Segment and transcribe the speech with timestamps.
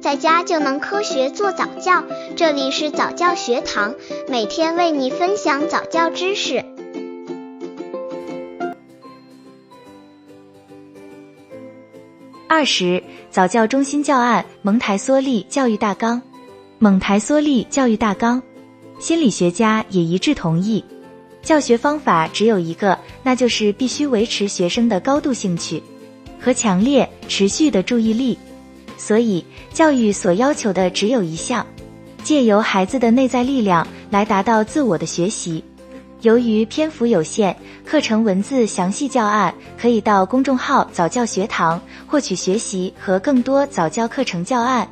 [0.00, 2.02] 在家就能科学做早教。
[2.34, 3.94] 这里是早教学堂，
[4.28, 6.64] 每天为你分享早教知识。
[12.48, 16.20] 二十早教中心教案蒙台梭利教育大纲，
[16.78, 18.42] 蒙台梭利教育大纲，
[18.98, 20.82] 心理学家也一致同意，
[21.42, 25.82] 教学方法只有一个，那就是必须维持学生的高度兴趣
[26.40, 28.38] 和强烈持续的注意力。
[29.00, 31.66] 所以，教育所要求的只有一项，
[32.22, 35.64] 借由孩子的内在力量来达到自我的学习。
[36.20, 44.86] 由于篇幅有限，课程文字详细教案可以到公众号早教学堂获取学习和更多早教课程教案。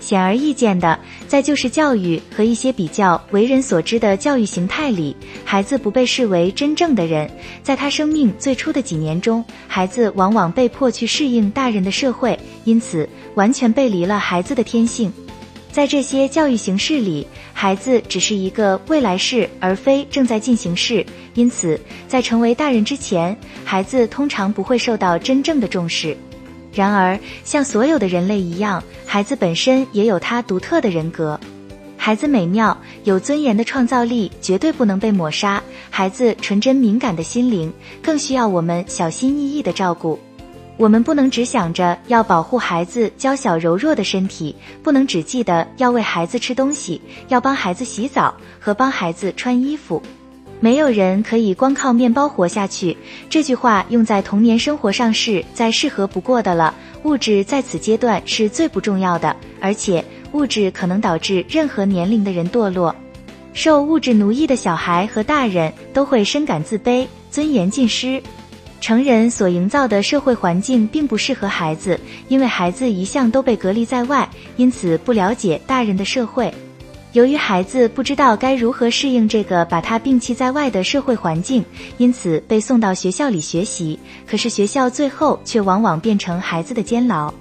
[0.00, 7.28] 显而易见的，在就是教育和一些比较为人所知的教育形态里，孩子不被视为真正的人。
[7.62, 15.12] 在他生命最初的几年中，孩子往往被迫去适应大人的社会，因此完全背离了孩子的天性。
[15.72, 21.04] 在这些教育形式里，孩子只是一个未来式，而非正在进行式。
[21.34, 26.16] 因此，在成为大人之前，孩子通常不会受到真正的重视。
[26.74, 31.38] 然而，像所有的人类一样，孩子本身也有他独特的人格。
[31.96, 35.62] 孩子美妙、有尊严的创造力绝对不能被抹杀。
[35.88, 37.72] 孩子纯真敏感的心灵
[38.02, 40.18] 更需要我们小心翼翼的照顾。
[40.76, 50.02] 我们不能只想着要保护孩子娇小柔弱的身体，不能只记得要喂孩子吃东西，要帮孩子洗澡和帮孩子穿衣服。
[50.60, 52.96] 没有人可以光靠面包活下去。
[53.28, 56.74] 这句话用在童年生活上是再适合不过的了。
[57.02, 62.94] 物质在此阶段是最不重要的，而且物质可能导致任何年龄的人堕落。
[63.52, 68.22] 受物质奴役的小孩和大人都会深感自卑，尊严尽失。
[68.80, 76.52] 成人所营造的社会环境并不适合孩子，因为孩子一向都被隔离在外，因此不了解大人的社会。
[77.14, 81.64] 由于孩子不知道该如何适应这个把他摒弃在外的社会环境，
[81.96, 83.96] 因此被送到学校里学习。
[84.26, 87.32] 可是学校最后却往往变成孩子的监牢。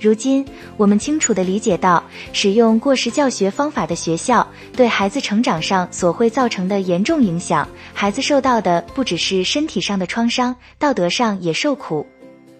[0.00, 0.44] 如今，
[0.76, 4.44] 我们清楚地理解到，使用过时教学方法的学校
[4.76, 7.68] 对孩子成长上所会造成的严重影响。
[7.94, 12.04] 孩子受到的不只是身体上的创伤，道德上也受苦。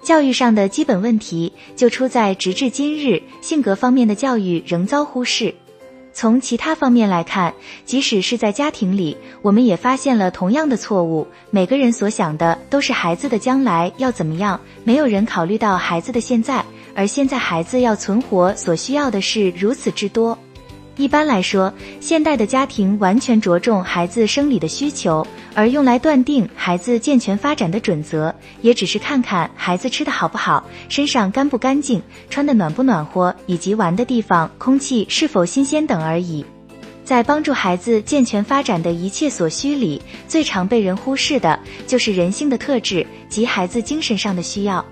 [0.00, 5.52] 教育上的基本问题就出在直至今日，性格方面的教育仍遭忽视。
[6.12, 11.26] 从其他方面来看，即使是在家庭里，我们也发现了同样的错误。
[11.50, 16.64] 每个人所想的都是孩子的将来要怎么样，没有人考虑到孩子的现在。
[16.94, 20.38] 而现在，孩子要存活所需要的是如此之多。
[20.96, 36.44] 一般来说，现代的家庭完全着重孩子生理的需求，而用来断定孩子健全发展的准则，也只是看看孩子吃的好不好，身上干不干净，穿的暖不暖和，以及玩的地方空气是否新鲜等而已。
[37.04, 44.84] 在帮助孩子健全发展的一切所需里，最常被人忽视的就是人性的特质及孩子精神上的需要。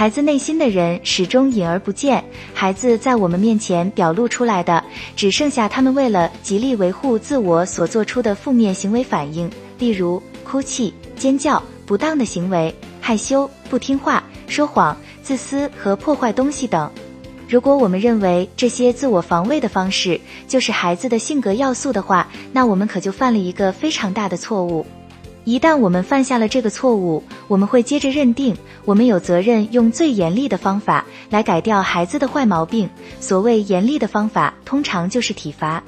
[0.00, 2.24] 孩子内心的人始终隐而不见，
[2.54, 4.82] 孩子在我们面前表露出来的，
[5.14, 16.90] 只剩下他们为了极力维护自我所做出的负面行为反应，例如哭泣、尖叫、不当的行为、害羞、不听话、说谎、自私和破坏东西等。
[17.46, 20.18] 如果我们认为这些自我防卫的方式
[20.48, 24.86] 就是孩子的性格要素的话，那我们可就犯了一个非常大的错误。
[25.44, 32.88] 一旦我们犯下了这个错误，我们会接着认定我们有责任用最严厉的方法来改掉孩子的坏毛病。
[33.20, 35.82] 所谓严厉的方法，通常就是体罚。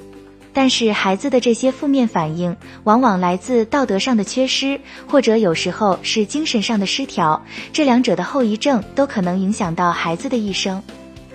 [0.55, 7.41] 但是孩子的这些负面反应，往往来自道德上的缺失，或者有时候是精神上的失调。
[7.71, 10.83] 这两者的后遗症都可能影响到孩子的一生。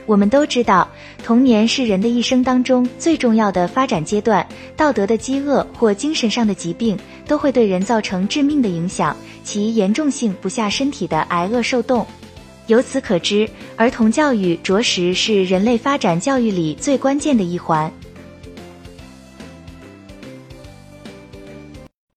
[0.08, 0.88] 我们都知道，
[1.22, 4.44] 童年是人的一生当中最重要的发展阶段。
[4.74, 9.14] 道德的饥饿或精神上的疾病都会对人造成致命的影响，
[9.44, 12.06] 其严重性不下身体的挨饿受冻。
[12.68, 13.46] 由此可知，
[13.76, 17.92] 儿童教育着实是人类发展教育里最关键的一环。